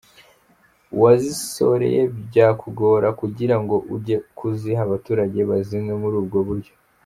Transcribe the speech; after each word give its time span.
Wazisoreye 1.01 2.01
byakugora 2.27 3.07
kugira 3.19 3.55
ngo 3.61 3.75
ujye 3.95 4.15
kuziha 4.37 4.81
abaturage 4.87 5.39
bazinywe 5.49 5.93
muri 6.03 6.15
ubwo 6.23 6.39
buryo. 6.47 6.73